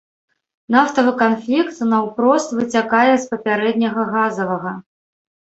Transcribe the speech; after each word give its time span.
Нафтавы 0.75 1.11
канфлікт 1.19 1.81
наўпрост 1.91 2.57
выцякае 2.61 3.11
з 3.17 3.25
папярэдняга 3.35 4.09
газавага. 4.17 4.75